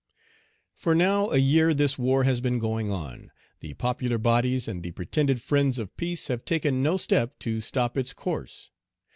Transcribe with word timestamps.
"For 0.77 0.95
now 0.95 1.29
a 1.29 1.37
year 1.37 1.75
this 1.75 1.99
war 1.99 2.23
has 2.23 2.41
been 2.41 2.57
going 2.57 2.89
on; 2.89 3.29
the 3.59 3.75
popular 3.75 4.17
bodies 4.17 4.67
and 4.67 4.81
the 4.81 4.89
pretended 4.89 5.39
friends 5.43 5.77
of 5.77 5.95
peace 5.95 6.27
have 6.27 6.43
taken 6.43 6.81
no 6.81 6.97
step 6.97 7.37
to 7.41 7.61
stop 7.61 7.99
its 7.99 8.11
course. 8.11 8.71